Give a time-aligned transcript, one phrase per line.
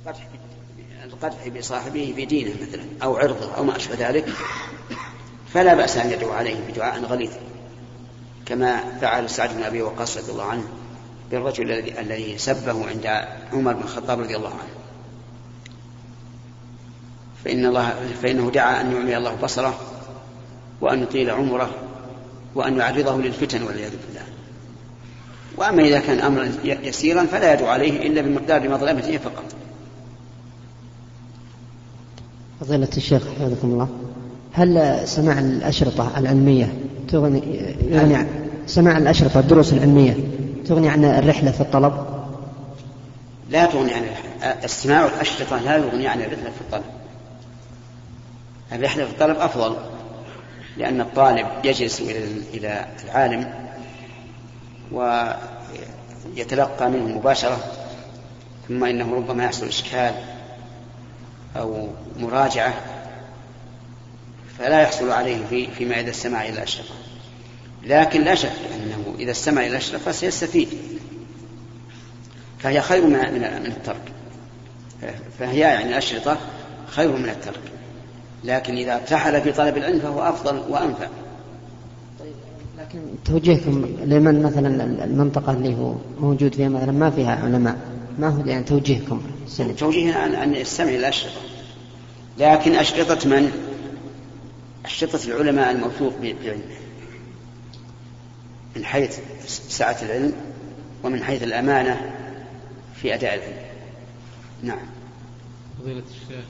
[0.00, 0.26] القدح
[1.04, 4.28] القدح بصاحبه في دينه مثلا أو عرضه أو ما أشبه ذلك
[5.54, 7.32] فلا بأس أن يدعو عليه بدعاء غليظ
[8.46, 10.64] كما فعل سعد بن أبي وقاص رضي الله عنه
[11.30, 13.06] بالرجل الذي سبه عند
[13.52, 14.72] عمر بن الخطاب رضي الله عنه.
[17.44, 19.80] فإن الله فإنه دعا أن يعمي الله بصره
[20.80, 21.70] وأن يطيل عمره
[22.54, 24.24] وأن يعرضه للفتن والعياذ بالله.
[25.56, 29.44] وأما إذا كان أمرا يسيرا فلا يدعو عليه إلا بمقدار مظلمته فقط.
[32.62, 33.88] فضيلة الشيخ حفظكم الله.
[34.52, 36.74] هل سماع الأشرطة العلمية
[37.08, 37.40] تغني
[37.90, 38.26] يعني
[38.66, 40.16] سماع الأشرطة الدروس العلمية
[40.66, 41.92] تغني عن الرحلة في الطلب؟
[43.50, 44.02] لا تغني عن
[44.42, 46.84] استماع الأشرطة لا يغني عن الرحلة في الطلب.
[48.72, 49.76] الرحلة في الطلب أفضل
[50.76, 52.00] لأن الطالب يجلس
[52.54, 53.54] إلى العالم
[54.92, 57.58] ويتلقى منه مباشرة
[58.68, 60.14] ثم إنه ربما يحصل إشكال
[61.56, 62.74] أو مراجعة
[64.58, 66.94] فلا يحصل عليه في فيما إذا استمع إلى الأشرفة
[67.86, 70.68] لكن لا شك أنه إذا استمع إلى الأشرفة سيستفيد.
[72.58, 73.18] فهي خير من
[73.62, 74.12] من الترك.
[75.38, 76.36] فهي يعني الأشرطة
[76.86, 77.60] خير من الترك.
[78.44, 81.06] لكن إذا ارتحل في طلب العلم فهو أفضل وأنفع.
[82.20, 82.32] طيب
[82.78, 88.46] لكن توجيهكم لمن مثلا المنطقة اللي هو موجود فيها مثلا ما فيها علماء؟ ما هو
[88.46, 89.72] يعني توجيهكم؟ سلم.
[89.72, 91.40] توجيهنا أن, أن يستمع إلى الأشرطة
[92.38, 93.52] لكن أشرطة من؟
[94.84, 96.62] أشرطة العلماء الموثوق بعلمه.
[98.76, 100.32] من حيث سعة العلم
[101.04, 102.14] ومن حيث الأمانة
[102.94, 103.62] في أداء العلم.
[104.62, 104.86] نعم.
[105.80, 106.44] فضيلة الشيخ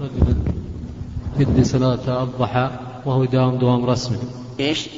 [0.00, 0.36] رجل
[1.38, 2.70] يدي صلاة الضحى
[3.04, 4.18] وهو يداوم دوام رسمي.
[4.60, 4.88] إيش؟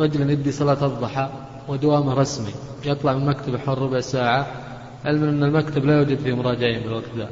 [0.00, 1.30] رجل يدي صلاة الضحى
[1.68, 2.52] ودوامه رسمي.
[2.84, 4.46] يطلع من مكتبه حول ربع ساعة
[5.04, 7.30] علما أن المكتب لا يوجد فيه مراجعين بالوقت ذا.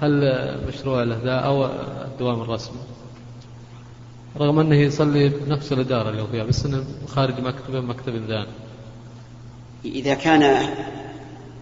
[0.00, 0.34] هل
[0.68, 1.66] مشروع له ذا أو
[2.04, 2.78] الدوام الرسمي
[4.36, 8.46] رغم أنه يصلي بنفس الإدارة اللي هو فيها بس أنه خارج مكتبه مكتب ثاني
[9.84, 10.68] إذا كان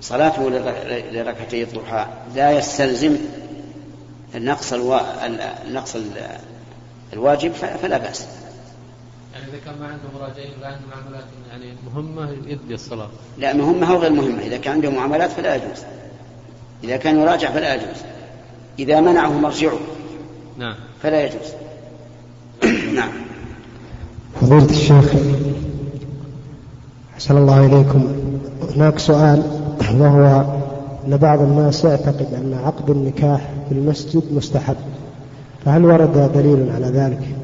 [0.01, 0.51] صلاته
[1.13, 3.17] لركعتي الضحى لا يستلزم
[4.35, 4.73] النقص.
[5.67, 5.97] النقص
[7.13, 8.27] الواجب فلا بأس.
[9.55, 13.09] إذا كان ما عنده مراجعين ولا عنده معاملات يعني مهمة يدي الصلاة.
[13.39, 14.43] لا مهمة أو غير مهمة.
[14.43, 15.83] إذا كان عنده معاملات فلا يجوز.
[16.85, 18.03] إذا كان يراجع فلا يجوز.
[18.79, 19.79] إذا منعه مرجعه
[20.59, 20.75] نعم.
[21.03, 21.53] فلا يجوز.
[22.99, 23.11] نعم.
[24.41, 25.13] فضيلة الشيخ
[27.15, 28.31] أحسن الله إليكم.
[28.77, 29.43] هناك سؤال
[30.01, 30.45] وهو
[31.07, 34.77] أن بعض الناس يعتقد أن عقد النكاح في المسجد مستحب.
[35.65, 37.44] فهل ورد دليل على ذلك؟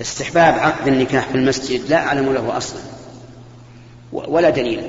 [0.00, 2.80] استحباب عقد النكاح في المسجد لا أعلم له أصلا.
[4.12, 4.82] ولا دليل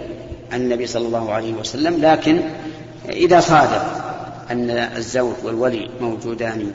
[0.51, 2.41] عن النبي صلى الله عليه وسلم لكن
[3.09, 4.01] إذا صادف
[4.51, 6.71] أن الزوج والولي موجودان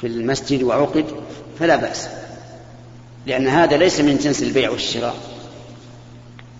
[0.00, 1.04] في المسجد وعقد
[1.58, 2.08] فلا بأس
[3.26, 5.14] لأن هذا ليس من جنس البيع والشراء.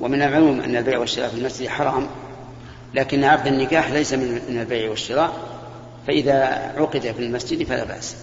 [0.00, 2.06] ومن المعلوم أن البيع والشراء في المسجد حرام
[2.94, 5.32] لكن عقد النكاح ليس من البيع والشراء
[6.06, 6.44] فإذا
[6.76, 8.16] عقد في المسجد فلا بأس.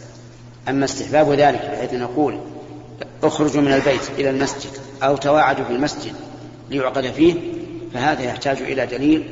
[0.69, 2.39] أما استحباب ذلك بحيث نقول
[3.23, 4.71] اخرجوا من البيت إلى المسجد
[5.03, 6.13] أو تواعدوا في المسجد
[6.69, 7.33] ليعقد فيه
[7.93, 9.23] فهذا يحتاج إلى دليل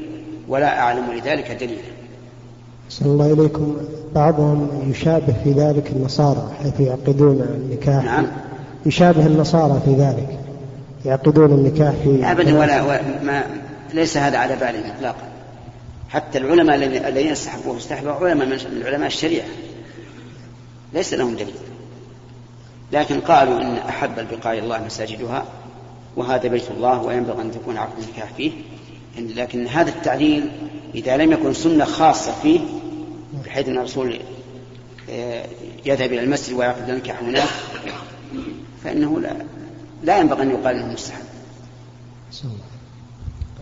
[0.48, 1.82] ولا أعلم لذلك دليلا.
[2.90, 3.78] صلى الله إليكم.
[4.16, 8.04] بعضهم يشابه في ذلك النصارى حيث يعقدون النكاح.
[8.04, 8.28] نعم.
[8.86, 10.40] يشابه النصارى في ذلك.
[11.06, 13.44] يعقدون النكاح في أبدا ولا ما
[13.94, 15.28] ليس هذا على بالهم إطلاقا.
[16.10, 16.76] حتى العلماء
[17.10, 19.46] الذين استحبوه استحبوا علماء من علماء الشريعة.
[20.94, 21.56] ليس لهم دليل.
[22.92, 25.46] لكن قالوا إن أحب البقاع الله مساجدها
[26.16, 28.52] وهذا بيت الله وينبغي أن تكون عقد النكاح فيه.
[29.18, 30.52] لكن هذا التعليل
[30.96, 32.60] إذا لم يكن سنة خاصة فيه
[33.46, 34.20] بحيث أن الرسول
[35.10, 35.46] آه،
[35.86, 37.48] يذهب إلى المسجد ويعقد النكاح هناك
[38.84, 39.34] فإنه لا
[40.04, 41.24] لا ينبغي أن يقال أنه مستحب.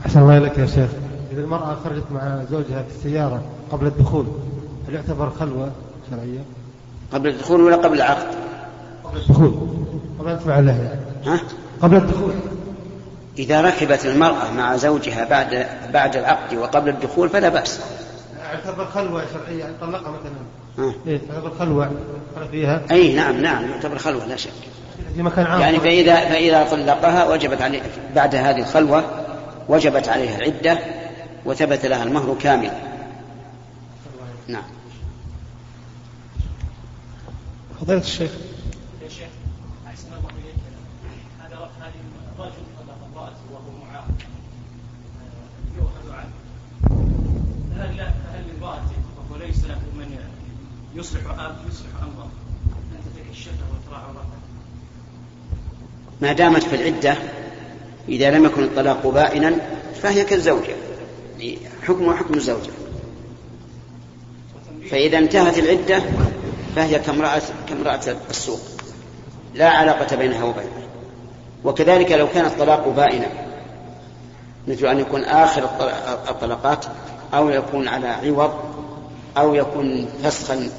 [0.05, 0.89] أحسن الله إليك يا شيخ.
[1.31, 4.25] إذا المرأة خرجت مع زوجها في السيارة قبل الدخول
[4.87, 5.71] هل يعتبر خلوة
[6.09, 6.39] شرعية؟
[7.15, 8.27] قبل الدخول ولا قبل العقد؟
[9.03, 9.53] قبل الدخول
[10.19, 11.39] قبل أن تفعل له ها؟
[11.81, 12.33] قبل الدخول
[13.37, 17.79] إذا ركبت المرأة مع زوجها بعد بعد العقد وقبل الدخول فلا بأس.
[18.39, 20.93] يعتبر خلوة شرعية يعني طلقها مثلا.
[21.07, 21.91] إيه يعتبر خلوة
[22.51, 22.81] فيها.
[22.91, 24.51] أي نعم نعم يعتبر خلوة لا شك.
[25.15, 25.61] في مكان عام.
[25.61, 27.81] يعني فإذا فإذا طلقها وجبت عليه
[28.15, 29.03] بعد هذه الخلوة
[29.69, 30.79] وجبت عليها العدة
[31.45, 32.71] وثبت لها المهر كامل.
[34.47, 34.74] نعم.
[37.81, 38.31] فضيلة الشيخ.
[39.03, 39.27] يا شيخ
[39.87, 40.55] أحسن الله إليك.
[41.39, 41.93] هذا هذه
[42.37, 44.07] الرجل طلق امرأته وهو معاق.
[45.77, 46.33] يؤخذ عنه.
[47.75, 47.99] هل
[48.33, 50.17] هل لامرأته وهو ليس له من
[50.95, 51.21] يصلح
[51.69, 52.29] يصلح أمره؟
[52.91, 54.39] أن تتكشفه وترى عورته؟
[56.21, 57.17] ما دامت في العدة
[58.09, 59.55] إذا لم يكن الطلاق بائنا
[60.01, 60.75] فهي كالزوجة.
[61.83, 62.71] حكمها حكم الزوجة.
[64.91, 66.03] فإذا انتهت العدة
[66.75, 68.59] فهي كامرأة كامرأة السوق
[69.53, 70.87] لا علاقة بينها وبينه
[71.63, 73.27] وكذلك لو كان الطلاق بائنا
[74.67, 75.63] مثل أن يكون آخر
[76.29, 76.85] الطلقات
[77.33, 78.53] أو يكون على عوض
[79.37, 80.69] أو يكون فسخا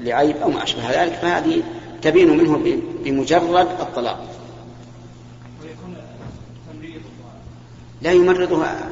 [0.00, 1.62] لعيب أو ما أشبه ذلك فهذه
[2.02, 4.26] تبين منه بمجرد الطلاق
[8.02, 8.88] لا يمرضها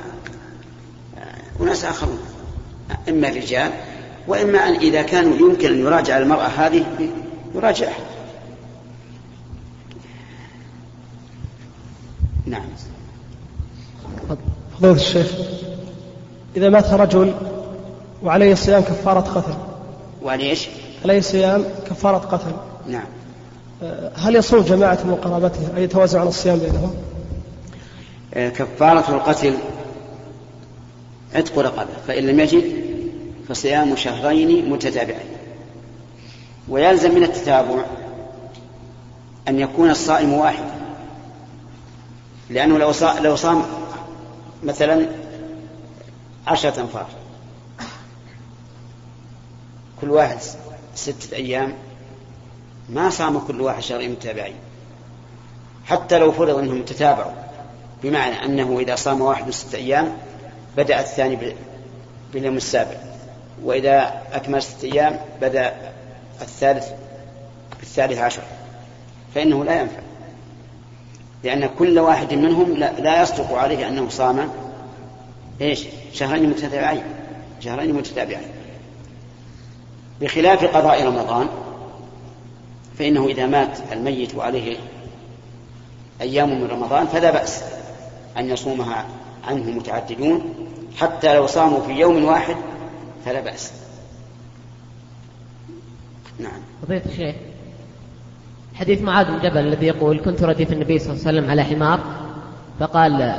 [1.61, 2.19] أناس آخرون
[3.09, 3.73] إما الرجال
[4.31, 6.85] وإما أن إذا كانوا يمكن أن يراجع المرأة هذه
[7.55, 7.99] يراجعها
[12.47, 12.63] نعم.
[14.79, 15.33] فضيلة الشيخ
[16.57, 17.35] إذا مات رجل
[18.23, 19.55] وعليه صيام كفارة قتل.
[20.23, 20.69] وعليه إيش؟
[21.05, 22.53] عليه صيام كفارة قتل.
[22.89, 23.07] نعم.
[23.83, 26.95] أه، هل يصوم جماعة من قرابته؟ أن يتوازع الصيام بينهم؟
[28.35, 29.55] آه، كفارة القتل
[31.35, 32.90] عتق رقبة فإن لم يجد
[33.51, 35.37] فصيام شهرين متتابعين.
[36.69, 37.85] ويلزم من التتابع
[39.49, 40.65] أن يكون الصائم واحد.
[42.51, 43.63] لأنه لو صام, لو صام
[44.63, 45.07] مثلا
[46.47, 47.07] عشرة أنفار.
[50.01, 50.39] كل واحد
[50.95, 51.73] ستة أيام
[52.89, 54.57] ما صام كل واحد شهرين متتابعين.
[55.87, 57.33] حتى لو فرض أنهم تتابعوا
[58.03, 60.17] بمعنى أنه إذا صام واحد ستة أيام
[60.77, 61.55] بدأ الثاني
[62.33, 63.10] باليوم السابع.
[63.65, 65.75] وإذا أكمل ستة أيام بدأ
[66.41, 66.89] الثالث
[67.79, 68.43] بالثالث عشر
[69.35, 70.01] فإنه لا ينفع.
[71.45, 74.49] لأن كل واحد منهم لا, لا يصدق عليه أنه صام
[75.61, 77.03] إيش؟ شهرين متتابعين
[77.61, 78.49] شهرين متتابعين.
[80.21, 81.49] بخلاف قضاء رمضان
[82.99, 84.77] فإنه إذا مات الميت وعليه
[86.21, 87.63] أيام من رمضان فلا بأس
[88.39, 89.05] أن يصومها
[89.49, 90.55] عنه متعددون
[91.01, 92.57] حتى لو صاموا في يوم واحد
[93.25, 93.73] فلا بأس.
[96.39, 96.61] نعم.
[96.83, 97.35] فضيلة الشيخ
[98.75, 102.01] حديث معاذ بن جبل الذي يقول كنت رديف النبي صلى الله عليه وسلم على حمار.
[102.81, 103.35] فقال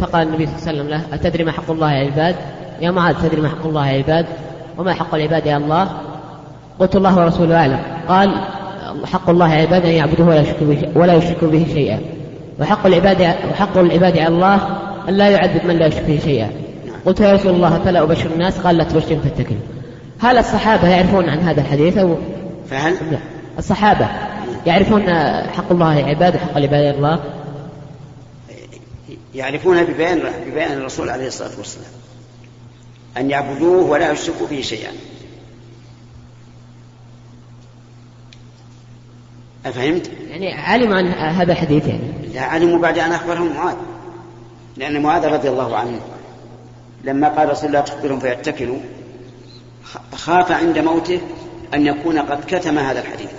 [0.00, 2.36] فقال النبي صلى الله عليه وسلم له أتدري ما حق الله يا عباد؟
[2.80, 4.26] يا معاذ تدري ما حق الله يا عباد؟
[4.78, 6.00] وما حق العباد يا الله؟
[6.78, 7.80] قلت الله ورسوله أعلم.
[8.08, 8.44] قال
[9.04, 12.00] حق الله يا عباد أن يعبدوه ولا يشركوا به, ولا يشركوا به شيئا.
[12.60, 13.20] وحق العباد
[13.50, 16.50] وحق العباد على الله أن لا يعذب من لا يشرك به شيئا.
[17.06, 18.58] قلت يا رسول الله فلا أبشر الناس.
[18.58, 19.60] قال لا تبشرهم فاتكلوا
[20.20, 22.16] هل الصحابة يعرفون عن هذا الحديث أو؟
[22.70, 23.18] فهل؟ لا.
[23.58, 24.08] الصحابة
[24.66, 25.02] يعرفون
[25.48, 27.20] حق الله عباد وحق العباد الله.
[29.34, 31.90] يعرفون ببيان ببيان الرسول عليه الصلاة والسلام.
[33.16, 34.90] أن يعبدوه ولا يشركوا به شيئا.
[39.66, 42.12] أفهمت؟ يعني علموا عن هذا الحديث يعني.
[42.34, 43.76] لا علموا بعد أن أخبرهم معاذ.
[44.76, 46.00] لأن معاذ رضي الله عنه
[47.04, 48.78] لما قال رسول الله تخبرهم فيتكلوا
[50.14, 51.20] خاف عند موته
[51.74, 53.30] أن يكون قد كتم هذا الحديث.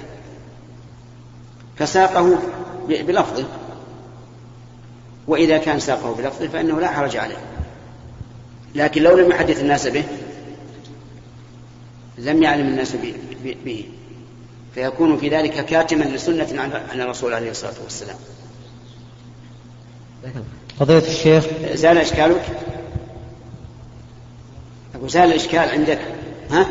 [1.77, 2.39] فساقه
[2.89, 3.45] بلفظه.
[5.27, 7.37] وإذا كان ساقه بلفظه فإنه لا حرج عليه.
[8.75, 10.03] لكن لو لم يحدث الناس به
[12.17, 12.95] لم يعلم الناس
[13.65, 13.85] به
[14.75, 16.61] فيكون في ذلك كاتما لسنة
[16.91, 18.17] عن الرسول عليه الصلاة والسلام.
[20.79, 21.45] فضيلة الشيخ.
[21.73, 22.45] زال إشكالك؟
[24.99, 25.99] أقول زال الإشكال عندك.
[26.51, 26.65] ها؟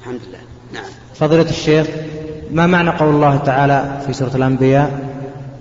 [0.00, 0.38] الحمد لله.
[0.72, 0.90] نعم.
[1.14, 1.86] فضيلة الشيخ
[2.50, 5.00] ما معنى قول الله تعالى في سورة الأنبياء؟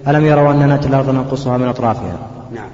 [0.08, 2.70] ألم يروا أننا نأتي الأرض ننقصها من أطرافها؟ نعم.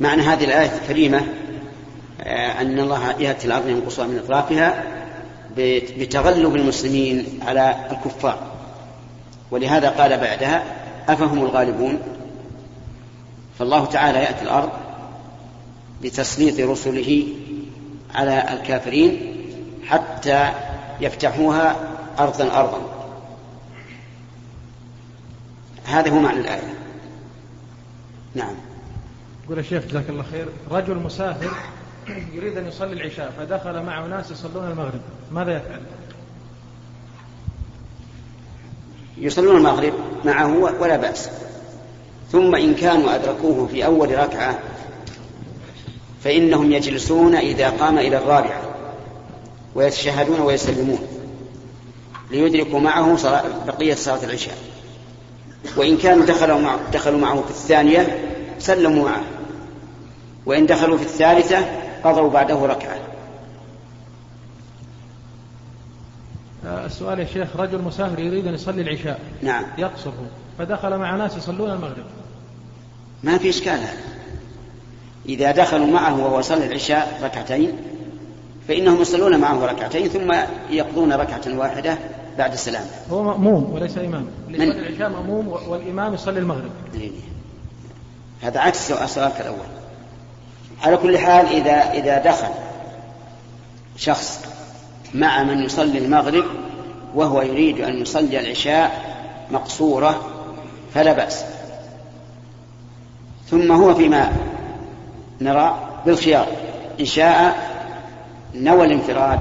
[0.00, 1.20] معنى هذه الآية الكريمة
[2.20, 4.82] آه، أن الله يأتي الأرض ينقصها من أطرافها
[5.98, 8.38] بتغلب المسلمين على الكفار.
[9.50, 10.62] ولهذا قال بعدها
[11.08, 11.98] أفهم الغالبون؟
[13.58, 14.70] فالله تعالى يأتي الأرض
[16.02, 17.26] بتسليط رسله
[18.14, 19.34] على الكافرين
[19.86, 20.50] حتى
[21.00, 21.76] يفتحوها
[22.18, 22.80] أرضا أرضا.
[25.84, 26.74] هذا هو معنى الآية.
[28.34, 28.54] نعم.
[29.44, 31.50] يقول الشيخ جزاك الله خير رجل مسافر
[32.32, 35.00] يريد أن يصلي العشاء فدخل معه ناس يصلون المغرب
[35.32, 35.80] ماذا يفعل؟
[39.18, 39.92] يصلون المغرب
[40.24, 41.30] معه ولا بأس.
[42.32, 44.58] ثم إن كانوا أدركوه في أول ركعة
[46.28, 48.60] فإنهم يجلسون إذا قام إلى الرابعة
[49.74, 50.98] ويتشهدون ويسلمون
[52.30, 54.58] ليدركوا معه صلاة بقية صلاة العشاء.
[55.76, 58.18] وإن كانوا دخلوا, مع دخلوا معه في الثانية
[58.58, 59.22] سلموا معه.
[60.46, 61.58] وإن دخلوا في الثالثة
[62.04, 62.98] قضوا بعده ركعة.
[66.66, 69.20] آه، السؤال يا شيخ رجل مسافر يريد أن يصلي العشاء.
[69.42, 69.64] نعم.
[69.78, 70.10] يقصر
[70.58, 72.06] فدخل مع ناس يصلون المغرب.
[73.22, 74.17] ما في إشكال هذا.
[75.28, 77.72] إذا دخلوا معه وهو يصلي العشاء ركعتين
[78.68, 80.34] فإنهم يصلون معه ركعتين ثم
[80.70, 81.98] يقضون ركعة واحدة
[82.38, 82.84] بعد السلام.
[83.10, 84.26] هو مأموم وليس إمام.
[84.48, 86.70] اللي من؟ يصلي العشاء مأموم والإمام يصلي المغرب.
[86.94, 87.10] إيه.
[88.42, 89.66] هذا عكس سؤالك الأول.
[90.82, 92.48] على كل حال إذا إذا دخل
[93.96, 94.44] شخص
[95.14, 96.44] مع من يصلي المغرب
[97.14, 99.16] وهو يريد أن يصلي العشاء
[99.50, 100.26] مقصورة
[100.94, 101.44] فلا بأس.
[103.50, 104.32] ثم هو فيما
[105.40, 106.46] نرى بالخيار.
[107.00, 107.56] إن شاء
[108.54, 109.40] نوى الانفراد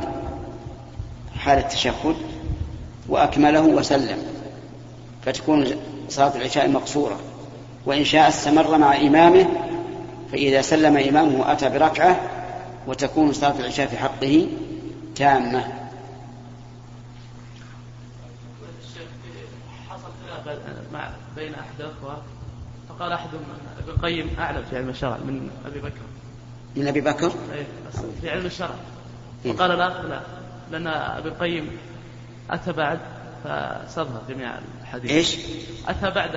[1.40, 2.16] حال التشهد
[3.10, 4.18] وأكمله وسلم
[5.26, 5.66] فتكون
[6.10, 7.20] صلاة العشاء مقصورة.
[7.86, 9.48] وإن شاء استمر مع إمامه
[10.32, 12.20] فإذا سلم إمامه أتى بركعة
[12.88, 14.48] وتكون صلاة العشاء في حقه
[15.16, 15.64] تامة.
[20.94, 21.92] مع بين احد
[23.00, 23.42] فقال احدهم
[23.80, 26.02] ابن القيم أعلم في علم الشرع من أبي بكر.
[26.76, 27.66] من أبي بكر؟ أي،
[28.22, 28.76] في علم الشرع.
[29.46, 29.52] إيه.
[29.52, 30.22] وقال الآخر لا
[30.72, 31.78] لأن أبي القيم
[32.50, 33.00] أتى بعد
[33.44, 34.52] فاستظهر جميع
[34.82, 35.12] الحديث.
[35.12, 35.38] إيش؟
[35.88, 36.32] أتى بعد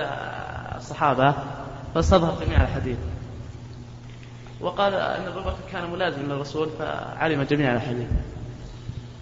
[0.77, 1.35] الصحابة
[1.95, 2.97] فاستظهر جميع الحديث.
[4.61, 8.07] وقال إن أبو بكر كان ملازم للرسول فعلم جميع الحديث.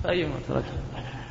[0.03, 0.63] فايما ترك؟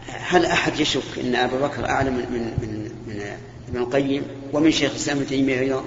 [0.09, 3.37] هل أحد يشك أن أبا بكر أعلم من من من, من
[3.69, 4.23] ابن القيم
[4.53, 5.85] ومن شيخ الإسلام ابن تيمية أيضا؟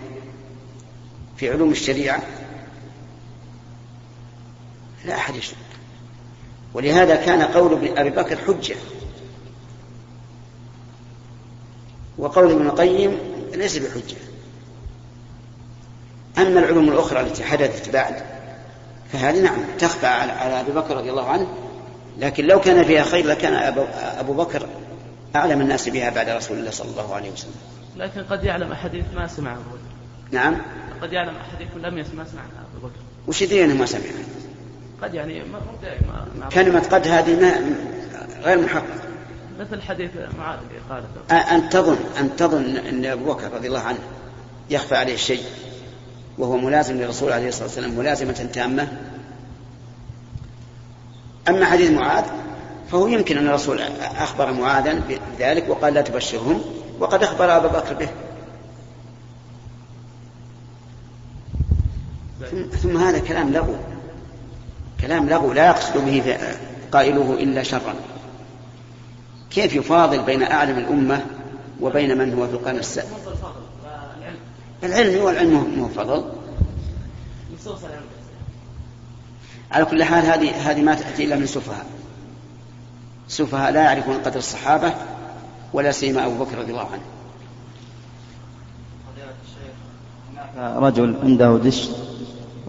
[1.41, 2.21] في علوم الشريعة
[5.05, 5.55] لا أحد يشك.
[6.73, 8.75] ولهذا كان قول ابن أبي بكر حجة.
[12.17, 13.17] وقول ابن القيم
[13.53, 14.17] ليس بحجة.
[16.37, 18.23] أما العلوم الأخرى التي حدثت بعد
[19.13, 21.47] فهذه نعم تخفى على على أبي بكر رضي الله عنه.
[22.17, 24.69] لكن لو كان فيها خير لكان أبو, أبو بكر
[25.35, 27.55] أعلم الناس بها بعد رسول الله صلى الله عليه وسلم.
[27.97, 29.59] لكن قد يعلم احاديث ما سمعه.
[30.31, 30.61] نعم.
[31.01, 32.95] قد يعلم احاديث لم يسمع سمعها أبو بكر.
[33.27, 34.01] وش يدري أنه ما سمع؟
[35.03, 35.61] قد يعني ما
[36.39, 37.75] مع كلمة قد هذه ما
[38.43, 39.01] غير محقق.
[39.59, 43.79] مثل حديث معاذ اللي قال أ- أن تظن أن تظن أن أبو بكر رضي الله
[43.79, 43.99] عنه
[44.69, 45.43] يخفى عليه الشيء
[46.37, 48.87] وهو ملازم للرسول عليه الصلاة والسلام ملازمة تامة.
[51.49, 52.23] أما حديث معاذ
[52.91, 55.01] فهو يمكن أن الرسول أخبر معاذا
[55.39, 56.61] بذلك وقال لا تبشرهم
[56.99, 58.09] وقد أخبر أبا بكر به.
[62.81, 63.75] ثم- هذا كلام لغو
[65.01, 66.37] كلام لغو لا يقصد به
[66.91, 67.95] قائله إلا شرا.
[69.51, 71.25] كيف يفاضل بين أعلم الأمة
[71.81, 73.07] وبين من هو في القرن السابع
[74.83, 76.23] العلم والعلم مو فضل.
[79.71, 81.85] على كل حال هذه هذه ما تأتي إلا من سفهاء.
[83.27, 84.93] سفهاء لا يعرفون قدر الصحابة
[85.73, 87.01] ولا سيما أبو بكر رضي الله عنه.
[90.79, 91.89] رجل عنده دش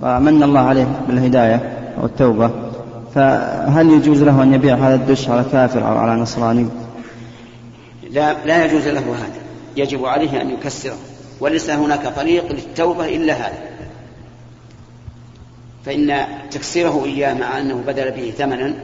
[0.02, 2.50] ومن الله عليه بالهداية أو التوبة
[3.14, 6.66] فهل يجوز له أن يبيع هذا الدش على كافر أو على نصراني؟
[8.11, 9.42] لا لا يجوز له هذا.
[9.76, 10.97] يجب عليه أن يكسره.
[11.40, 13.59] وليس هناك طريق للتوبة إلا هذا.
[15.85, 18.75] فإن تكسيره إياه مع أنه بدل به ثمنا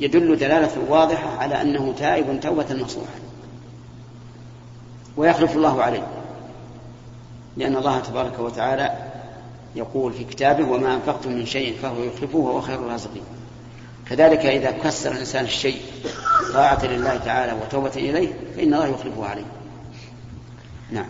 [0.00, 3.20] يدل دلالة واضحة على أنه تائب توبة نصوحا
[5.16, 6.06] ويخلف الله عليه.
[7.56, 8.90] لأن الله تبارك وتعالى
[9.76, 13.22] يقول في كتابه وما أنفقتم من شيء فهو يخلفه وهو خير الرازقين.
[14.10, 15.80] كذلك إذا كسر الإنسان الشيء
[16.54, 19.44] طاعة لله تعالى وتوبة إليه فإن الله يخلفه عليه.
[20.90, 21.06] نعم.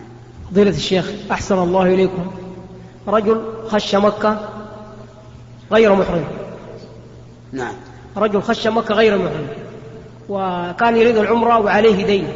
[0.51, 2.31] فضيلة الشيخ أحسن الله إليكم.
[3.07, 4.49] رجل خش مكة
[5.71, 6.25] غير محرم.
[7.51, 7.73] نعم.
[8.17, 9.47] رجل خش مكة غير محرم.
[10.29, 12.27] وكان يريد العمرة وعليه دين.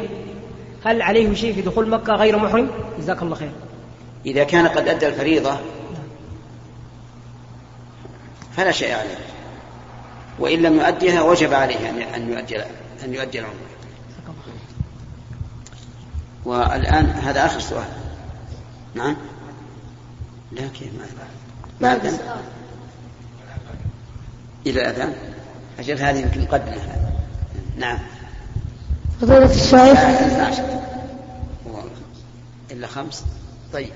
[0.84, 3.50] هل عليه شيء في دخول مكة غير محرم؟ جزاك الله خير.
[4.26, 5.56] إذا كان قد أدى الفريضة
[8.58, 9.16] فلا شيء عليه.
[10.38, 11.76] وإن لم يؤديها وجب عليه
[12.14, 12.62] أن- يؤدي
[13.04, 13.54] أن يؤدي العمرة.
[16.44, 17.88] والآن هذا آخر سؤال.
[18.94, 19.16] نعم.
[20.56, 20.88] كيف
[21.80, 22.18] ما أذن؟
[24.66, 25.14] إلى الأذان
[25.78, 26.76] أجل هذه يمكن مقدمة
[27.76, 27.98] نعم.
[29.20, 29.98] فضيلة الشيخ.
[32.70, 33.24] إلا خمس؟
[33.72, 33.90] طيب.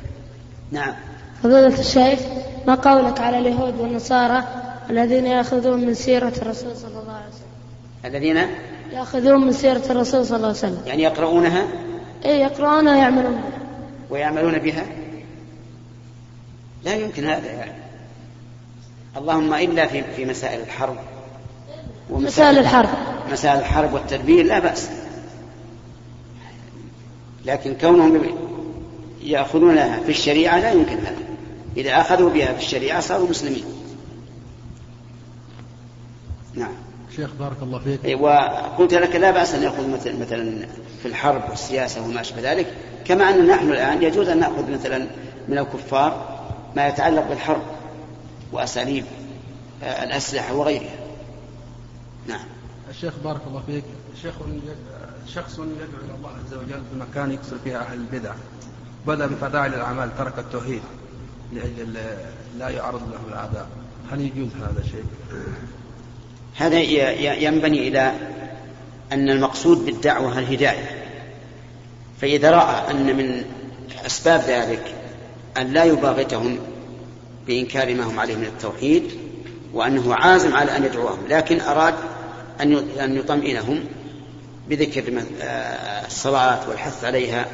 [0.73, 0.95] نعم.
[1.42, 2.20] فضيلة الشيخ
[2.66, 4.44] ما قولك على اليهود والنصارى
[4.90, 7.52] الذين يأخذون من سيرة الرسول صلى الله عليه وسلم؟
[8.04, 8.46] الذين؟
[8.92, 10.82] يأخذون من سيرة الرسول صلى الله عليه وسلم.
[10.87, 11.66] يعني يقرؤونها؟
[12.25, 13.50] إيه يقرؤونها ويعملون بها.
[14.11, 14.87] ويعملون بها؟
[16.84, 17.72] لا يمكن هذا يعني.
[19.16, 20.96] اللهم إلا في في مسائل الحرب
[22.11, 22.88] مسائل الحرب.
[23.32, 24.90] مسائل الحرب والتدبير لا بأس.
[27.44, 28.22] لكن كونهم
[29.22, 31.31] يأخذونها في الشريعة لا يمكن هذا.
[31.76, 33.64] إذا أخذوا بها في الشريعة صاروا مسلمين.
[36.55, 36.73] نعم.
[37.17, 38.05] شيخ بارك الله فيك.
[38.05, 40.67] إيه، وقلت لك لا بأس أن يأخذ مثل مثلا
[41.02, 42.75] في الحرب والسياسة وما أشبه ذلك
[43.05, 45.07] كما أن نحن الآن يجوز أن نأخذ مثلا
[45.49, 46.41] من الكفار
[46.76, 47.62] ما يتعلق بالحرب
[48.52, 49.05] وأساليب
[49.83, 50.95] آه، الأسلحة وغيرها.
[52.29, 52.45] نعم.
[52.91, 53.85] الشيخ بارك الله فيك.
[54.23, 54.35] شيخ
[55.35, 58.35] شخص يدعو إلى الله عز وجل في مكان يكثر فيها أهل البدع
[59.07, 60.83] بدا بفضائل الأعمال ترك التوحيد.
[61.52, 61.94] لأجل
[62.59, 63.66] لا يعرض له الاعداء
[64.11, 65.04] هل يجوز هذا الشيء؟
[66.56, 66.78] هذا
[67.42, 68.12] ينبني إلى
[69.12, 71.09] أن المقصود بالدعوة الهداية.
[72.21, 73.44] فإذا رأى أن من
[74.06, 74.94] أسباب ذلك
[75.56, 76.59] أن لا يباغتهم
[77.47, 79.02] بإنكار ما هم عليه من التوحيد
[79.73, 81.94] وأنه عازم على أن يدعوهم لكن أراد
[83.00, 83.85] أن يطمئنهم
[84.68, 85.23] بذكر
[86.06, 87.47] الصلاة والحث عليها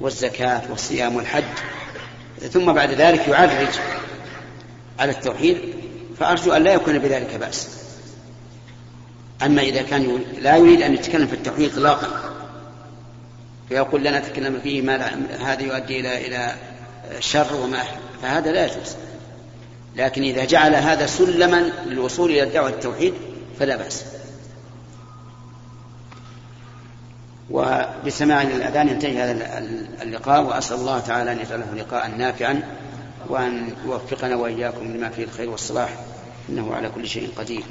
[0.00, 1.44] والزكاة والصيام والحج.
[2.40, 3.68] ثم بعد ذلك يعرج
[4.98, 5.58] على التوحيد
[6.18, 7.68] فأرجو أن لا يكون بذلك بأس.
[9.42, 12.08] أما إذا كان لا يريد أن يتكلم في التوحيد إطلاقا
[13.68, 14.96] فيقول لنا تكلم فيه ما
[15.40, 16.54] هذا يؤدي إلى إلى
[17.20, 17.82] شر وما
[18.22, 18.96] فهذا لا يجوز.
[19.96, 23.14] لكن إذا جعل هذا سلما للوصول إلى الدعوة التوحيد
[23.58, 24.04] فلا بأس.
[27.50, 29.58] وبسماع الأذان ينتهي هذا
[30.02, 32.62] اللقاء وأسأل الله تعالى أن يجعله لقاء نافعا
[33.28, 35.96] وأن يوفقنا وإياكم لما فيه الخير والصلاح.
[36.48, 37.62] إنه على كل شيء قدير.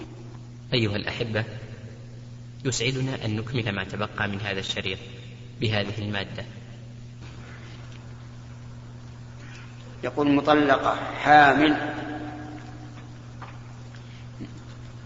[0.74, 1.44] أيها الأحبة
[2.66, 4.98] يسعدنا أن نكمل ما تبقى من هذا الشريط
[5.62, 6.46] بهذه المادة.
[10.04, 11.78] يقول مطلقة حامل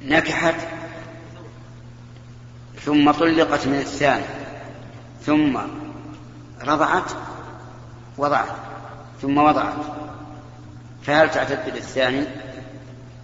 [0.01, 0.67] نكحت
[2.81, 4.36] ثم طلقت من الثاني.
[5.25, 5.59] ثم
[6.63, 7.11] رضعت
[8.17, 8.55] وضعت
[9.21, 9.75] ثم وضعت.
[11.03, 12.25] فهل تعتد بالثاني؟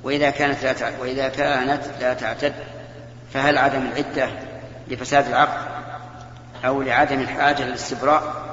[0.03, 2.53] وإذا كانت لا تعتد وإذا كانت لا تعتد
[3.33, 4.29] فهل عدم العدة
[4.87, 5.67] لفساد العقد
[6.65, 8.43] أو لعدم الحاجة للاستبراء؟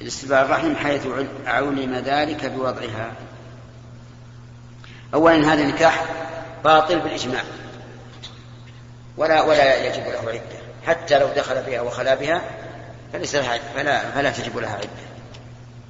[0.00, 1.06] الاستبراء الرحم حيث
[1.46, 3.12] علم ذلك بوضعها.
[5.14, 6.04] أولا هذا النكاح
[6.64, 7.42] باطل بالإجماع.
[9.16, 10.59] ولا ولا يجب له عدة.
[10.86, 12.42] حتى لو دخل بها وخلا بها
[13.12, 14.88] فليس لها فلا فلا تجب لها عدة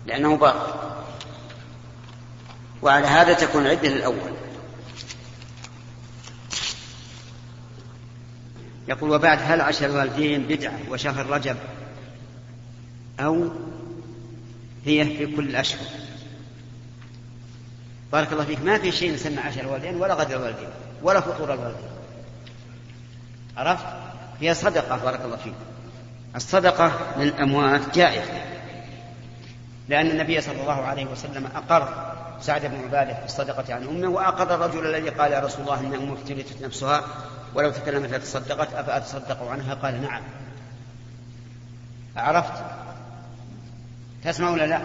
[0.06, 0.72] لأنه باطل.
[2.82, 4.32] وعلى هذا تكون العدة للأول.
[8.88, 11.56] يقول وبعد هل عشر الوالدين بدعة وشهر رجب؟
[13.20, 13.48] أو
[14.86, 15.86] هي في كل الأشهر؟
[18.12, 18.60] بارك الله فيك.
[18.64, 20.68] ما في شيء يسمى عشر الوالدين ولا غدر الوالدين
[21.02, 21.90] ولا فطور الوالدين.
[23.56, 23.99] عرفت؟
[24.40, 25.54] هي صدقة بارك الله فيك.
[26.36, 28.32] الصدقة للأموات جائزة.
[29.88, 34.54] لأن النبي صلى الله عليه وسلم أقر سعد بن عبادة في الصدقة عن أمه وأقر
[34.54, 37.04] الرجل الذي قال يا رسول الله إن أمه افتلتت نفسها.
[37.54, 40.22] ولو تكلمت لتصدقت أفأتصدق عنها؟ قال نعم.
[42.16, 42.62] عرفت؟
[44.24, 44.80] تسمع ولا لا؟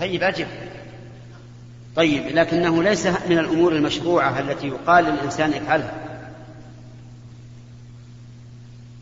[0.00, 0.46] طيب أجب.
[1.96, 6.07] طيب لكنه ليس من الأمور المشروعة التي يقال للإنسان افعلها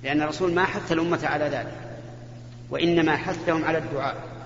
[0.02, 1.74] لأن الرسول ما حث الأمة على ذلك
[2.70, 4.37] وإنما حثهم على الدعاء.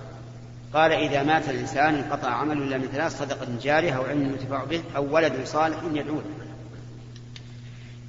[0.73, 4.81] قال إذا مات الإنسان انقطع عمله إلا من ثلاث صدقة جارية أو علم ينتفع به
[4.95, 6.23] أو ولد صالح يدعو له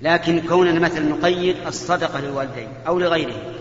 [0.02, 3.55] لكن كوننا مثلا نقيد الصدقة للوالدين أو لغيره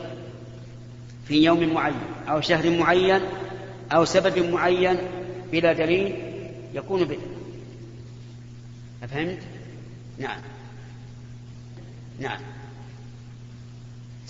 [1.27, 1.95] في يوم معين
[2.29, 3.21] أو شهر معين
[3.91, 4.97] أو سبب معين
[5.51, 6.15] بلا دليل
[6.73, 7.17] يكون بدعة
[9.03, 9.39] أفهمت؟
[10.19, 10.39] نعم.
[12.19, 12.39] نعم.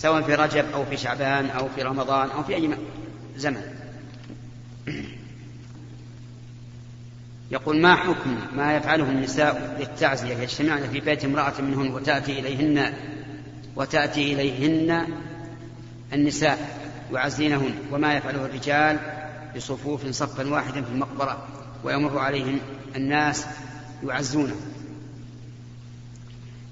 [0.02, 2.76] سواء في رجب أو في شعبان أو في رمضان أو في أي
[3.36, 3.62] زمن.
[7.50, 12.94] يقول ما حكم ما يفعله النساء للتعزية؟ يجتمعن في بيت امرأة منهن وتأتي إليهن
[13.76, 15.06] وتأتي إليهن
[16.12, 16.78] النساء
[17.12, 17.74] يعزينهن.
[17.92, 18.98] وما يفعله الرجال
[19.56, 21.48] بصفوف صفا واحدا في المقبرة
[21.84, 22.58] ويمر عليهم
[22.96, 23.46] الناس
[24.04, 24.56] يعزونه.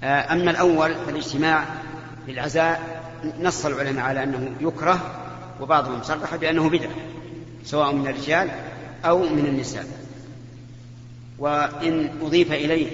[0.03, 1.65] أما الأول فالاجتماع
[2.27, 3.00] للعزاء
[3.41, 5.21] نص العلماء على أنه يكره
[5.61, 6.95] وبعضهم صرح بأنه بدعة
[7.65, 8.49] سواء من الرجال
[9.05, 9.85] أو من النساء.
[11.39, 12.87] وإن أضيف إليه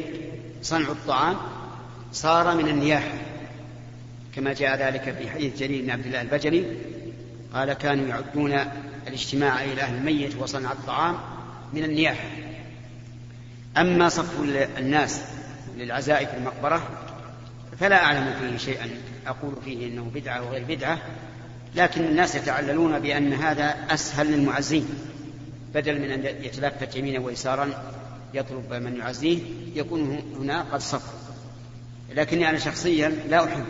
[0.62, 1.36] صنع الطعام
[2.14, 3.14] صار من النياحة
[4.36, 6.66] كما جاء ذلك في حديث جرير بن عبد الله البجلي
[7.54, 8.54] قال كانوا يعدون
[9.08, 11.16] الاجتماع إلى أهل الميت وصنع الطعام
[11.74, 12.28] من النياحة.
[13.78, 14.40] أما صف
[14.78, 15.22] الناس
[15.78, 16.82] للعزاء في المقبرة
[17.80, 18.90] فلا أعلم فيه شيئا.
[19.28, 20.98] أقول فيه إنه بدعة وغير بدعة
[21.76, 24.88] لكن الناس يتعللون بأن هذا أسهل للمعزين.
[25.74, 27.94] بدل من أن يتلفت يمينا ويسارا
[28.34, 29.40] يطلب من يعزيه
[29.76, 31.14] يكون هنا قد صف
[32.16, 33.66] لكني أنا شخصيا لا أحب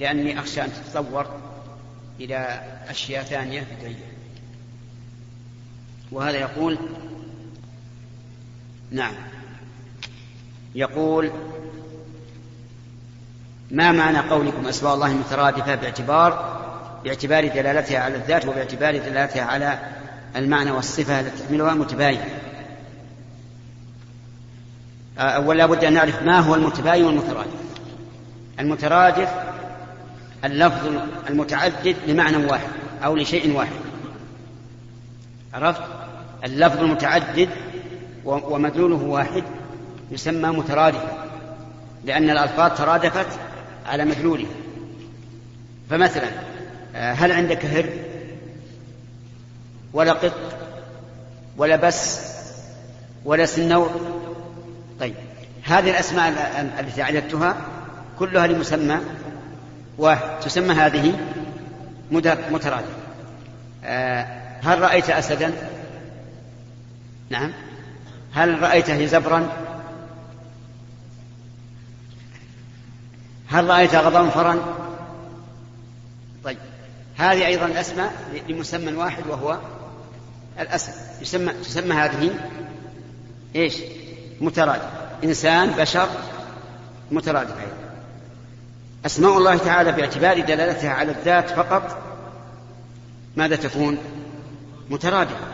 [0.00, 1.40] لأني أخشى أن تتطور
[2.20, 4.14] إلى أشياء ثانية بدعية
[6.12, 6.78] وهذا يقول
[8.90, 9.14] نعم
[10.74, 11.30] يقول
[13.70, 16.60] ما معنى قولكم أسماء الله مترادفة باعتبار
[17.04, 19.78] باعتبار دلالتها على الذات وباعتبار دلالتها على
[20.36, 22.24] المعنى والصفة التي تحملها متباينة
[25.18, 27.54] أولا لابد أن نعرف ما هو المتباين والمترادف.
[28.60, 29.28] المترادف
[30.44, 30.86] اللفظ
[31.30, 32.68] المتعدد لمعنى واحد
[33.04, 33.76] أو لشيء واحد.
[35.54, 35.82] عرفت؟
[36.44, 37.48] اللفظ المتعدد
[38.24, 39.44] ومدلوله واحد
[40.10, 41.26] يسمى مترادفا
[42.04, 43.26] لأن الألفاظ ترادفت
[43.86, 44.50] على مدلولها
[45.90, 46.28] فمثلا
[46.94, 47.86] هل عندك هر
[49.92, 50.34] ولا قط؟
[51.56, 52.20] ولا بس؟
[53.24, 53.90] ولا سنور؟
[55.00, 55.14] طيب
[55.64, 56.30] هذه الأسماء
[56.80, 57.56] التي عددتها
[58.18, 58.98] كلها لمسمى
[59.98, 61.18] واحد تسمى هذه
[62.50, 63.04] مترادفة
[64.62, 65.52] هل رأيت أسدا؟
[67.30, 67.52] نعم.
[68.34, 69.48] هل رأيته زبرا؟
[73.54, 74.58] هل رأيت غضنفرا
[76.44, 76.58] طيب.
[77.16, 78.12] هذه أيضا أسماء
[78.48, 79.58] لمسمى واحد وهو
[80.60, 80.92] الأسد.
[81.22, 82.30] يسمى تسمى هذه
[83.56, 83.74] إيش؟
[84.40, 84.88] مترادف.
[85.24, 86.08] إنسان بشر
[87.10, 87.94] مترادف أيضا.
[89.06, 91.98] أسماء الله تعالى باعتبار دلالتها على الذات فقط
[93.36, 93.98] ماذا تكون؟
[94.90, 95.46] مترادفة.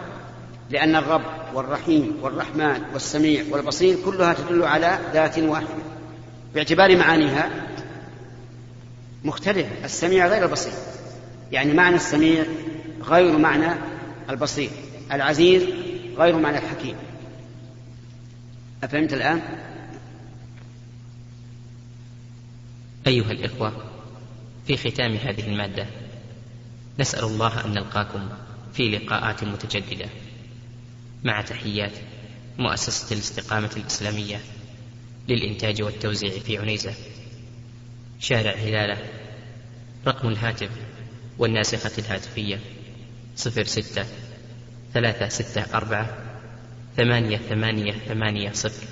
[0.70, 5.68] لأن الرب والرحيم والرحمن والسميع والبصير كلها تدل على ذات واحدة.
[6.54, 7.50] باعتبار معانيها
[9.24, 10.72] مختلفة السميع غير البصير.
[11.52, 12.44] يعني معنى السميع
[13.02, 13.80] غير معنى
[14.30, 14.70] البصير.
[15.12, 15.62] العزيز
[16.16, 16.96] غير معنى الحكيم.
[18.82, 19.42] أفهمت الآن؟
[23.06, 23.72] أيها الإخوة
[24.66, 25.86] في ختام هذه المادة
[26.98, 28.28] نسأل الله أن نلقاكم
[28.72, 30.06] في لقاءات متجددة.
[31.24, 31.92] مع تحيات
[32.58, 34.40] مؤسسة الاستقامة الإسلامية
[35.28, 36.94] للإنتاج والتوزيع في عنيزة.
[38.20, 38.98] شارع هلالة
[40.06, 40.70] رقم الهاتف
[41.38, 42.60] والناسخة الهاتفية
[43.36, 44.04] صفر ستة
[44.94, 46.16] ثلاثة ستة أربعة
[46.96, 48.86] ثمانية ثمانية ثمانية صفر.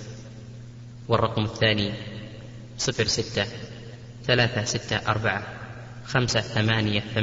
[1.09, 1.93] والرقم الثاني
[2.79, 3.47] صفر ستة
[4.25, 5.43] ثلاثة ستة أربعة
[6.05, 7.19] خمسة ثمانية ثمانية